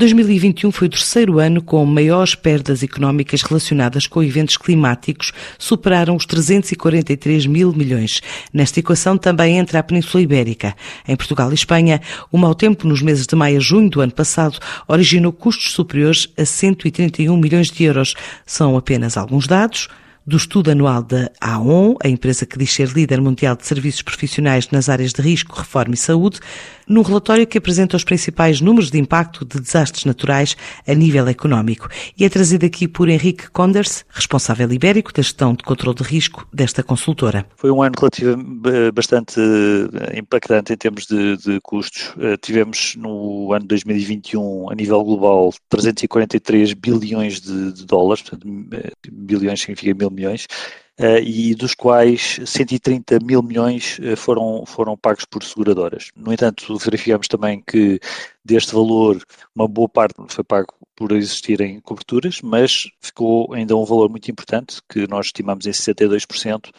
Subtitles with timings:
[0.00, 6.24] 2021 foi o terceiro ano com maiores perdas económicas relacionadas com eventos climáticos, superaram os
[6.24, 8.22] 343 mil milhões.
[8.50, 10.74] Nesta equação também entra a Península Ibérica.
[11.06, 12.00] Em Portugal e Espanha,
[12.32, 14.58] o mau tempo nos meses de maio a junho do ano passado
[14.88, 18.14] originou custos superiores a 131 milhões de euros.
[18.46, 19.86] São apenas alguns dados
[20.30, 24.70] do estudo anual da AON, a empresa que diz ser líder mundial de serviços profissionais
[24.70, 26.38] nas áreas de risco, reforma e saúde,
[26.86, 30.56] num relatório que apresenta os principais números de impacto de desastres naturais
[30.86, 31.88] a nível económico.
[32.16, 36.46] E é trazido aqui por Henrique Conders, responsável ibérico da gestão de controle de risco
[36.52, 37.44] desta consultora.
[37.56, 42.14] Foi um ano relativamente bastante eh, impactante em termos de, de custos.
[42.18, 48.90] Eh, tivemos no ano 2021, a nível global, 343 bilhões de, de dólares, portanto, eh,
[49.10, 55.24] bilhões significa mil milhões, Uh, e dos quais 130 mil milhões uh, foram, foram pagos
[55.24, 56.10] por seguradoras.
[56.14, 57.98] No entanto, verificamos também que
[58.44, 59.18] deste valor,
[59.54, 64.82] uma boa parte foi pago por existirem coberturas, mas ficou ainda um valor muito importante,
[64.86, 66.70] que nós estimamos em 62%,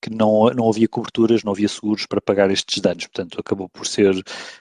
[0.00, 3.06] que não, não havia coberturas, não havia seguros para pagar estes danos.
[3.06, 4.14] Portanto, acabou por ser,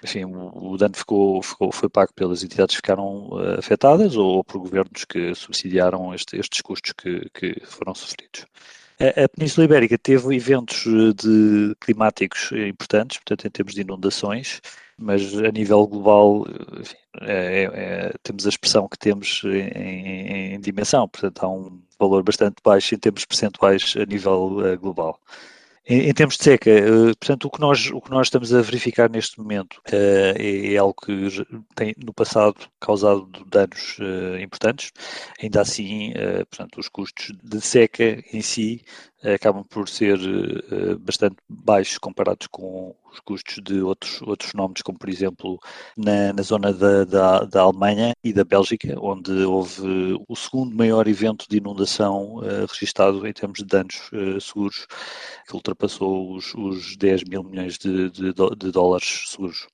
[0.04, 4.44] enfim, o, dano ficou, ficou, foi pago pelas entidades que ficaram uh, afetadas ou, ou,
[4.44, 8.46] por governos que subsidiaram este, estes custos que, que foram sofridos.
[9.00, 14.60] A Península Ibérica teve eventos eh, de, climáticos importantes, portanto, em termos de inundações,
[14.98, 16.48] mas a nível global
[16.80, 21.80] enfim, é, é, temos a expressão que temos em, em, em, dimensão, portanto, há um
[22.00, 25.20] valor bastante baixo em termos percentuais a nível uh, global.
[25.90, 28.62] Em, em, termos de seca, uh, portanto, o que, nós, o que nós estamos a
[28.62, 31.30] verificar neste momento uh, é, é, algo que
[31.76, 33.98] tem no passado causado danos
[34.42, 34.92] importantes.
[35.42, 36.14] Ainda assim,
[36.50, 38.84] portanto, os custos de seca em si
[39.24, 40.20] acabam por ser
[41.00, 45.60] bastante baixos comparados com os custos de outros, outros fenómenos, como por exemplo
[45.98, 51.08] na, na zona da, da, da, Alemanha e da Bélgica, onde houve o segundo maior
[51.08, 54.10] evento de inundação registado em termos de danos
[54.42, 54.86] seguros,
[55.48, 59.68] que ultrapassou os, os 10 mil milhões de, de, de dólares seguros.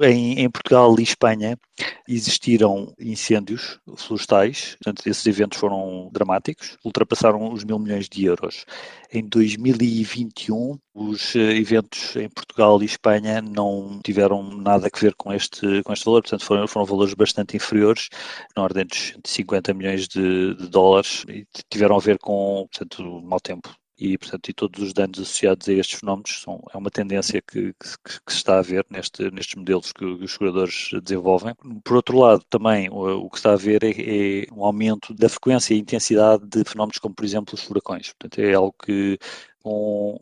[0.00, 1.58] Em, em, Portugal e Espanha
[2.06, 8.64] existiram incêndios florestais, portanto, esses eventos foram dramáticos, ultrapassaram os mil milhões de euros.
[9.12, 15.32] Em 2021, os eh, eventos em Portugal e Espanha não tiveram nada a ver com
[15.32, 18.08] este, com este valor, portanto, foram, foram valores bastante inferiores,
[18.56, 23.40] na ordem dos 50 milhões de, de dólares, e tiveram a ver com portanto, mau
[23.40, 27.42] tempo e, portanto, e todos os danos associados a estes fenómenos são, é uma tendência
[27.42, 31.54] que, que, que se está a ver neste, nestes modelos que, os seguradores desenvolvem.
[31.82, 35.28] Por outro lado, também o, o que está a ver é, é, um aumento da
[35.28, 38.12] frequência e intensidade de fenómenos como, por exemplo, os furacões.
[38.12, 39.18] Portanto, é algo que
[39.60, 40.16] com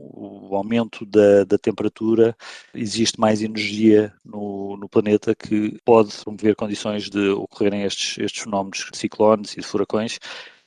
[0.50, 2.36] o aumento da, da, temperatura,
[2.75, 8.88] existe mais energia no, no, planeta que pode promover condições de ocorrerem estes, estes fenómenos
[8.91, 10.19] de ciclones e de furacões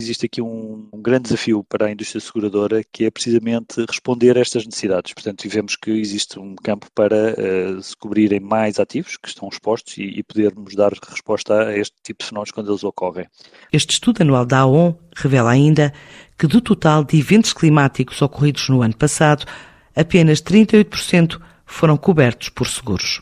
[0.02, 4.42] existe aqui um, um, grande desafio para a indústria seguradora que é precisamente responder a
[4.42, 5.14] estas necessidades.
[5.14, 9.98] Portanto, vemos que existe um campo para uh, se cobrirem mais ativos que estão expostos
[9.98, 13.28] e, e, podermos dar resposta a este tipo de fenómenos quando eles ocorrem.
[13.74, 15.94] Este estudo anual da AON revela ainda
[16.38, 19.46] que do total de eventos climáticos ocorridos no ano passado,
[19.94, 23.22] apenas 38% foram cobertos por seguros.